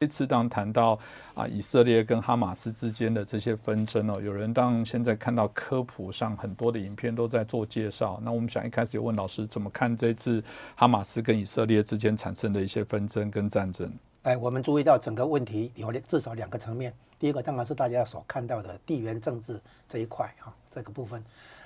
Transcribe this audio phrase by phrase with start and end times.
[0.00, 0.98] 这次当谈到
[1.34, 8.18] 啊，以色列跟哈马斯之间的这些纷争哦，有人当现在看到科普上很多的影片都在做介绍。
[8.22, 10.42] 那我们想一开始有问老师怎么看这次
[10.74, 13.92] 哈马斯跟以色列之间产生的一些纷争跟战争？
[14.22, 16.94] 哎，我们注意到整个问题有至少两个层面。
[17.18, 21.22] 第一个当然是大家所看到的地缘政治这一块哈，这个部分。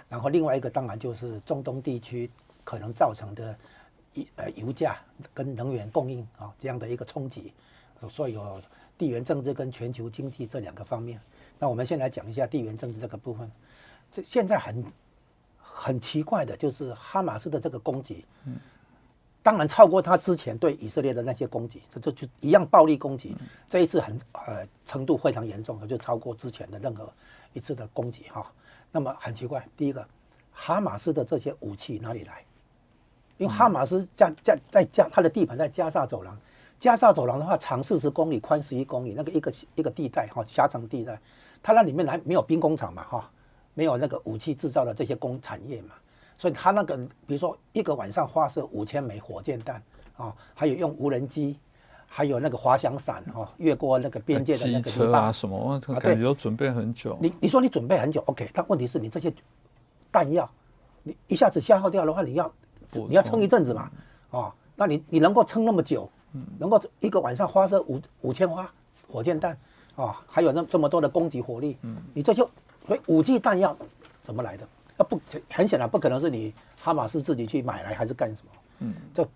[0.09, 2.29] 然后另外一个当然就是中东地区
[2.65, 3.57] 可能造成的
[4.13, 4.97] 一呃油价
[5.33, 7.53] 跟能源供应啊这样的一个冲击。
[8.09, 8.61] 所以有
[8.97, 11.21] 地缘政治跟全球经济这两个方面。
[11.59, 13.51] 那我们先来讲一下地缘政治这个部分。
[14.11, 14.85] 这现在很
[15.59, 18.57] 很奇怪的就是哈马斯的这个攻击，嗯，
[19.43, 23.37] 当然超过他之前对以色列的那些攻击，这这就一样暴力攻击。
[23.69, 27.13] 这一次很呃程度非常严重，就超过之前的任何
[27.53, 28.51] 一次的攻击哈。
[28.93, 30.07] 那么很奇怪，第一个，
[30.53, 32.45] 哈马斯的这些武器哪里来？
[33.37, 36.39] 因为哈马斯加加在加他的地盘在加沙走廊。
[36.81, 41.19] 加沙走廊的话，长四十公里，宽十一公里，那个一个一个地带哈，狭长地带，
[41.63, 43.31] 它那里面还没有兵工厂嘛哈，
[43.73, 45.95] 没有那个武器制造的这些工产业嘛，
[46.37, 49.83] 所以它那个比如说一个晚上发射五千枚火箭弹
[50.17, 51.59] 啊，还有用无人机，
[52.07, 57.17] 还有那个滑翔伞哈，越过那个边界的那个车啊什么，感觉准备很久。
[57.21, 59.33] 你你说你准备很久，OK，但问题是你这些
[60.13, 60.49] 弹药，
[61.03, 62.53] 你一下子消耗掉的话，你要
[62.93, 63.91] 你要撑一阵子嘛，
[64.31, 66.11] 哦，那你你能够撑那么久？
[66.59, 68.71] 能够一个晚上发射五五千发
[69.09, 69.57] 火箭弹
[69.97, 72.49] 啊，还有那这么多的攻击火力，嗯，你这就
[72.87, 73.77] 所以武器弹药
[74.23, 74.67] 怎么来的？
[74.97, 78.53] 那不很显然不可能是你哈马斯自己去买来还是干什么？
[78.81, 79.27] 嗯，这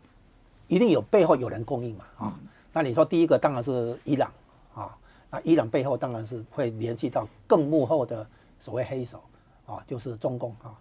[0.67, 2.35] 一定有背后有人供应嘛啊？
[2.73, 4.31] 那你说第一个当然是伊朗
[4.75, 4.97] 啊，
[5.31, 8.27] 那伊朗背后当然是会联系到更幕后的
[8.61, 9.23] 所谓黑手
[9.69, 10.75] 啊，就是中共啊。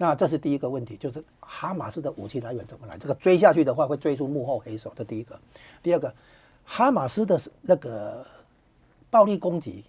[0.00, 2.96] 那这是第一个问题，就是哈马斯的武器来源怎么来？
[2.96, 4.92] 这个追下去的话，会追出幕后黑手。
[4.94, 5.36] 这第一个，
[5.82, 6.14] 第二个，
[6.64, 8.24] 哈马斯的那个
[9.10, 9.82] 暴力攻击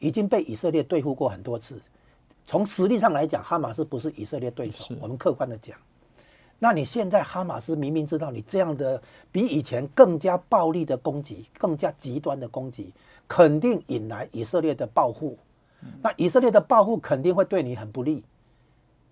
[0.00, 1.80] 已经被以色列对付过很多次。
[2.46, 4.94] 从实力上来讲，哈马斯不是以色列对手。
[5.00, 5.78] 我们客观的讲，
[6.58, 9.02] 那你现在哈马斯明明知道你这样的
[9.32, 12.92] 比以前更加暴力的攻击、更加极端的攻击，
[13.26, 15.38] 肯定引来以色列的报复。
[16.02, 18.22] 那以色列的报复肯定会对你很不利。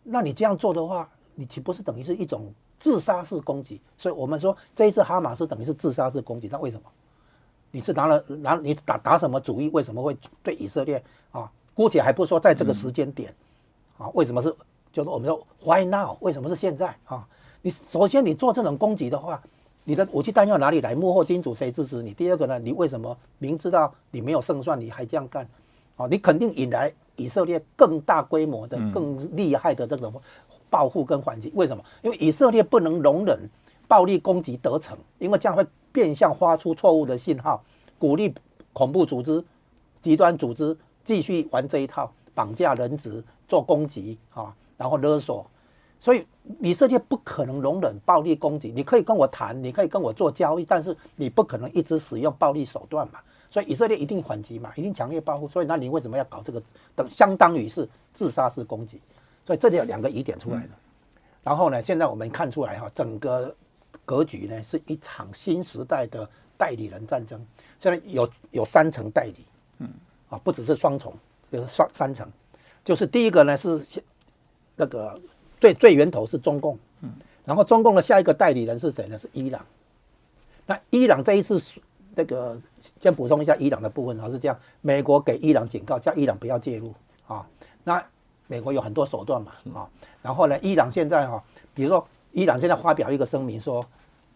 [0.03, 3.81] 那你这样做的话，你岂不是等于是一种自杀式攻击？
[3.97, 6.49] 所以我们说这一次哈马斯等于是自杀式攻击。
[6.51, 6.83] 那为什么？
[7.71, 9.71] 你是拿了拿你打打什么主意？
[9.71, 11.51] 为什么会对以色列啊？
[11.75, 13.35] 姑且还不说在这个时间点
[13.97, 14.55] 啊，为什么是？
[14.93, 16.19] 就是我们说 Why now？
[16.21, 17.27] 为什么是现在啊？
[17.63, 19.43] 你首先你做这种攻击的话，
[19.85, 20.95] 你的武器弹药哪里来？
[20.95, 22.13] 幕后金主谁支持你？
[22.13, 22.59] 第二个呢？
[22.59, 25.49] 你为什么明知道你没有胜算，你还这样干？
[25.97, 26.93] 啊，你肯定引来。
[27.17, 30.13] 以色列更大规模的、更厉害的这种
[30.71, 31.85] 报复跟反击，为什么？
[32.01, 33.39] 因为以色列不能容忍
[33.87, 37.63] 暴力攻击得逞，因为这样会变相发出错误的信号，
[37.99, 38.35] 鼓励
[38.73, 39.45] 恐怖组织、
[40.01, 45.47] 极端组织继续玩这一套，绑架人质、做攻击啊，然后勒索。
[46.01, 46.27] 所以
[46.61, 48.73] 以色列不可能容忍暴力攻击。
[48.75, 53.21] 你可以跟我谈，你可以跟我做交易，但是你不可能一直使用暴力手段嘛。
[53.53, 55.47] 所以以色列一定反击嘛，一定强烈报复。
[55.47, 56.63] 所以那你为什么要搞这个？
[56.97, 58.99] 等相当于是自杀式攻击。
[59.45, 60.71] 所以这里有两个疑点出来了。
[61.43, 63.55] 然后呢，现在我们看出来哈，整个
[64.07, 66.27] 格局呢是一场新时代的
[66.57, 67.39] 代理人战争。
[67.79, 69.45] 现在有有三层代理，
[69.81, 69.91] 嗯，
[70.31, 71.13] 啊，不只是双重，
[71.51, 72.27] 就是双三层。
[72.83, 73.79] 就是第一个呢是
[74.77, 75.21] 那个
[75.61, 77.13] 最最源头是中共，嗯，
[77.45, 79.19] 然后中共的下一个代理人是谁呢？
[79.19, 79.63] 是伊朗。
[80.65, 81.63] 那伊朗这一次。
[82.15, 82.61] 那个
[83.01, 86.93] 先补充一下伊朗的部分啊，是这样，美国给伊朗警告，叫伊朗不要介入
[87.27, 87.47] 啊。
[87.85, 88.05] 那
[88.47, 89.89] 美国有很多手段嘛啊。
[90.21, 93.85] 然后呢，伊朗现在哈，比如说伊朗现在发表一个声明说，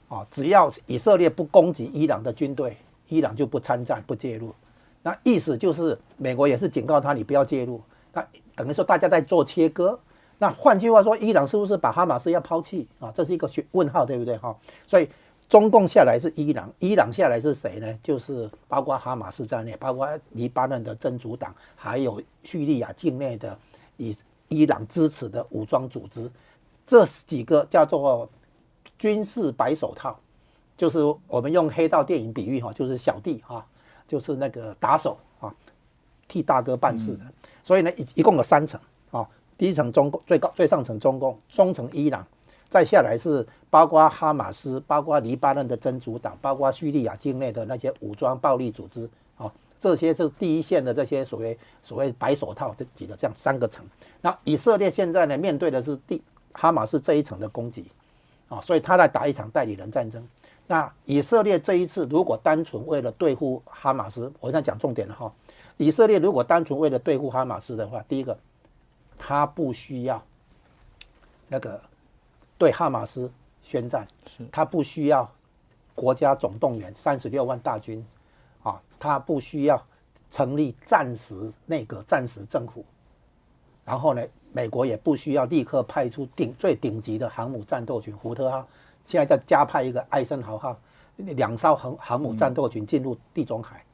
[0.08, 2.76] 啊，只要以色列不攻击伊朗的军队，
[3.08, 4.54] 伊朗就不参战不介入。
[5.02, 7.80] 那意思就是美国也是警告他，你不要介入。
[8.14, 9.98] 那等于说大家在做切割。
[10.38, 13.12] 那换句话说，伊朗是不是把哈马斯要抛弃啊？
[13.14, 14.56] 这是一个问号，对不对哈？
[14.86, 15.06] 所以。
[15.48, 17.98] 中共下来是伊朗，伊朗下来是谁呢？
[18.02, 23.56] 就是包括哈马斯在内，包括黎巴嫩的真主党，还有叙利亚境内的
[23.96, 24.16] 以
[24.48, 26.28] 伊朗支持的武装组织，
[26.84, 28.28] 这几个叫做
[28.98, 30.18] 军事白手套，
[30.76, 30.98] 就是
[31.28, 33.64] 我们用黑道电影比喻哈，就是小弟哈，
[34.08, 35.54] 就是那个打手啊，
[36.26, 37.20] 替大哥办事的。
[37.62, 38.80] 所以呢，一一共有三层
[39.12, 39.24] 啊，
[39.56, 42.26] 第一层中共最高最上层中共，中层伊朗。
[42.76, 49.08] 再下来是包括哈马斯、包括黎巴嫩的真主党、包括叙利亚境内的那些武装暴力组织
[49.38, 49.50] 啊，
[49.80, 53.82] 这些是第一线的这些所谓所谓白手套这几个这样三个层。
[54.20, 57.86] 那以色列现在呢面对的是第哈马斯这一层的攻击
[58.50, 60.22] 啊，所以他在打一场代理人战争。
[60.66, 65.32] 那以色列这一次如果单纯为了对付哈马斯，我现在讲重点了哈。
[65.78, 68.36] 以色列如果单纯为了对付哈马斯的话，第一个，
[69.16, 70.22] 他不需要
[71.48, 71.80] 那个
[72.58, 73.30] 对哈马斯
[73.62, 74.06] 宣战，
[74.50, 75.30] 他不需要
[75.94, 78.04] 国家总动员三十六万大军，
[78.62, 79.82] 啊，他不需要
[80.30, 82.84] 成立暂时内阁、暂时政府，
[83.84, 84.22] 然后呢，
[84.52, 88.66] 美国也不需要立刻派出顶最顶级的航母战斗群福特号。
[89.04, 90.76] 现在再加派一个艾森豪号
[91.16, 93.84] 两艘航航母战斗群进入地中海，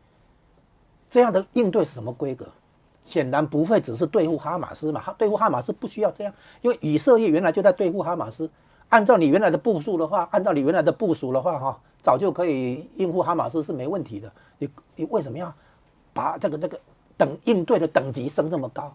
[1.10, 2.48] 这样的应对是什么规格？
[3.04, 5.02] 显然不会只是对付哈马斯嘛。
[5.18, 8.48] 对付哈马斯不需要这样，因为以色列原来就在对付哈马斯。
[8.88, 14.30] 按照你原来的部署的话，按照你原来的部署的话，哈，早就可以应付哈马斯是没问题的。
[14.58, 15.52] 你你为什么要
[16.12, 16.78] 把这个这个
[17.16, 18.92] 等应对的等级升这么高？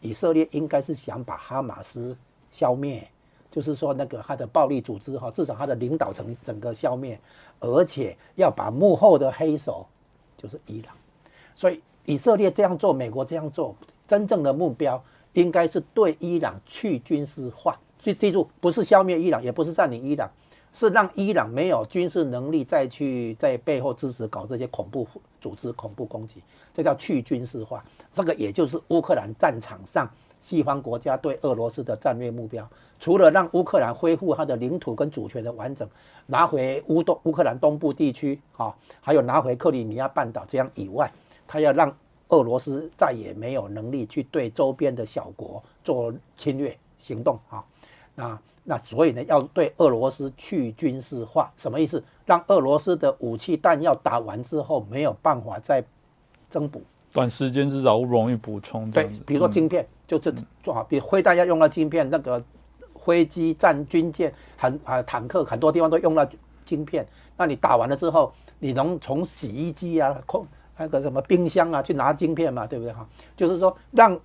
[0.00, 2.16] 以色列应该是想把哈马斯
[2.50, 3.08] 消灭。
[3.50, 7.18] 就是说，那个他的暴力组织哈，至少他的领导层整个消灭，
[7.58, 9.86] 而且要把幕后的黑手
[10.36, 10.94] 就是伊朗。
[11.54, 13.76] 所以以色列这样做，美国这样做，
[14.06, 17.78] 真正的目标应该是对伊朗去军事化。
[18.00, 20.26] 记记住，不是消灭伊朗，也不是占领伊朗，
[20.72, 25.06] 是让伊朗没有军事能力再去在背后支持搞这些恐怖
[25.38, 26.42] 组织、恐怖攻击。
[26.72, 27.84] 这叫去军事化。
[28.10, 30.08] 这个也就是乌克兰战场上。
[30.40, 32.66] 西方国家对俄罗斯的战略目标，
[33.00, 35.86] 除了让乌克兰恢复它的领土跟主权的完整，
[36.26, 41.10] 拿回乌东乌克兰东部地区啊，还有拿回克里米亚半岛这样以外，
[41.48, 41.92] 他要让
[42.28, 47.64] 俄罗斯再也没有能力去对周边的小国做侵略行动啊。
[48.14, 52.04] 那那所以呢，要对俄罗斯去军事化，什么意思？
[52.26, 55.82] 让俄罗斯的武器弹药打完之后没有办法再
[56.50, 56.82] 增补。
[57.10, 58.90] 短时间至少不容易补充。
[58.90, 60.30] 对，比如说晶片，就是
[60.62, 62.44] 做好，比如灰弹要用到晶片，那个
[62.94, 66.28] 飞机、战军舰、很啊坦克，很多地方都用到
[66.66, 67.06] 晶片。
[67.38, 70.46] 那你打完了之后，你能从洗衣机啊、空
[70.78, 72.66] 那个什么冰箱啊去拿晶片嘛？
[72.66, 73.06] 对不对哈？
[73.36, 74.18] 就是说，让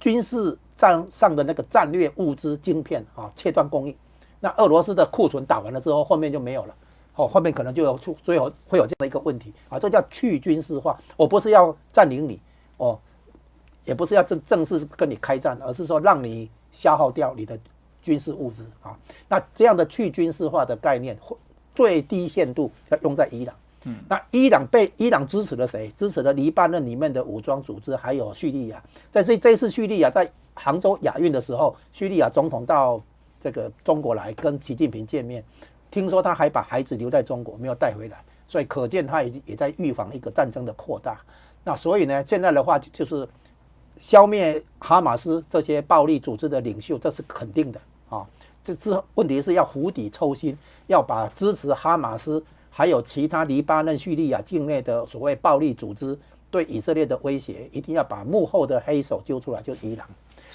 [0.00, 3.96] 军事战上的那个战略物资晶片啊切断供应。
[4.40, 6.74] 那俄罗斯的库存打完了之后，后面就没有了。
[7.14, 10.98] 哦，后面可能就有出，最后会有这样的一个问题啊，这叫去军事化。
[11.16, 12.40] 我不是要占领你，
[12.78, 12.98] 哦，
[13.84, 17.58] 也不是要正正式跟你开战，而是说让你消耗掉你的
[18.00, 18.98] 军事物资啊。
[19.28, 21.16] 那这样的去军事化的概念，
[21.74, 23.54] 最低限度要用在伊朗。
[24.08, 25.92] 那伊朗被伊朗支持了谁？
[25.96, 28.82] 支持了黎巴嫩里面的武装组织，还有叙利亚。
[29.10, 33.00] 在这这次叙利亚在杭州亚运的时候，叙利亚总统到
[33.40, 35.42] 这个中国来跟习近平见面。
[35.90, 41.20] 听说他还把孩子留在中国，没有带回来，所以可见他也也在预防一个战争的扩大。
[41.64, 43.28] 那所以呢，现在的话就是
[43.98, 48.26] 消灭哈马斯这些暴力组织的领袖，这是肯定的啊。
[48.64, 50.56] 这之问题是要釜底抽薪，
[50.86, 52.42] 要把支持哈马斯
[52.74, 56.18] 还有其他黎巴嫩、叙利亚境内的所谓暴力组织
[56.50, 60.08] 对以色列的威胁，一定要把幕后的黑手揪出来，就伊朗。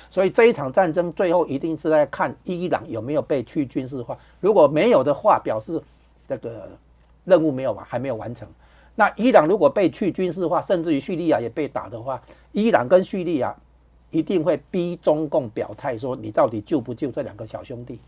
[0.10, 4.18] 所以这一场战争最后一定是在看伊朗有没有被去军事化。
[4.40, 5.80] 如果没有的话，表示
[6.28, 6.68] 这个
[7.24, 8.48] 任务没有完，还没有完成。
[8.96, 12.20] 那伊朗如果被去军事化，甚至于叙利亚也被打的话，
[12.52, 13.56] 伊朗跟叙利亚
[14.10, 18.00] 一定会逼中共表态，说你到底救不救这两个小兄弟？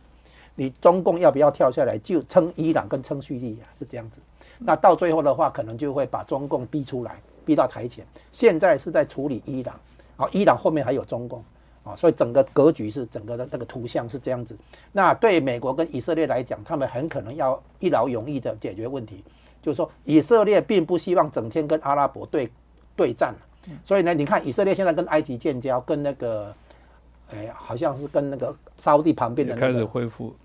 [0.60, 3.66] 你中共要不要跳下来就撑伊朗跟撑叙利亚？
[3.80, 4.18] 是这样子。
[4.58, 7.16] 那到最后的话，可能就会把中共逼出来，
[7.46, 8.06] 逼到台前。
[8.34, 9.80] 现在是在处理伊朗，
[10.18, 11.42] 好，伊朗后面还有中共。
[11.86, 14.54] 啊，所以整个格局是整个的那个图像是这样子。
[14.92, 19.24] 那对美国跟以色列来讲，他们很可能要一劳永逸的解决问题，
[19.62, 22.52] 就是说以色列并不希望整天跟阿拉伯对
[22.98, 23.34] 对战。
[23.86, 26.54] 所以呢，你看以色列现在跟埃及建交，跟那个，
[27.32, 30.36] 哎，好像是跟那个沙地旁边的开始恢复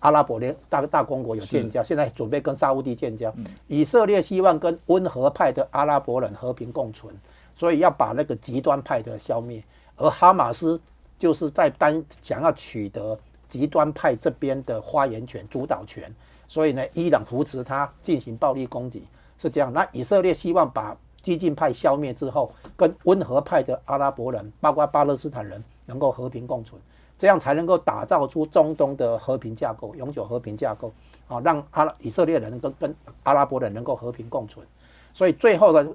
[0.00, 3.32] 阿拉伯联大大公国有建交，现在准备跟沙地建交。
[3.66, 7.14] 以色列希望跟温和派的阿拉伯人和平共存，
[7.54, 9.62] 所以要把那个极端派的消灭。
[9.96, 10.80] 而哈马斯
[11.18, 13.18] 就是在单想要取得
[13.48, 16.14] 极端派这边的发言权、主导权，
[16.46, 19.02] 所以呢，伊朗扶持他进行暴力攻击，
[19.38, 19.72] 是这样。
[19.72, 26.80] 那以色列希望把激进派消灭之后，跟温和派的阿拉伯人，包括巴勒斯坦人，能够和平共存，
[27.18, 30.92] 这样才能够打造出中东的和平架构、永久和平架构
[31.26, 32.94] 啊，让阿拉以色列人跟跟
[33.24, 34.66] 阿拉伯人能够和平共存。
[35.12, 35.86] 所以最后的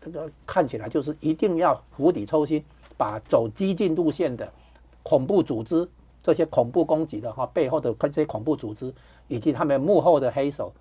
[0.00, 2.64] 这个看起来就是一定要釜底抽薪。
[2.94, 4.48] 把走激进路线的
[5.02, 5.88] 恐怖组织，
[6.22, 8.94] 这些恐怖攻击的哈背后的这些恐怖组织，
[9.26, 10.72] 以及他们幕后的黑手，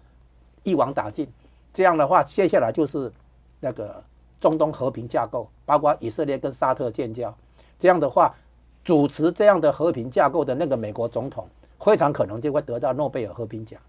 [0.61, 1.27] 一网打尽。
[1.73, 3.11] 这样的话，接下来就是
[3.59, 4.03] 那个
[4.39, 7.33] 中东和平架构，包括以色列跟沙特建交。
[7.79, 8.35] 这样的话，
[8.85, 11.47] 主持这样的和平架构的那个美国总统，
[11.79, 13.81] 非常可能就会得到诺贝尔和平奖。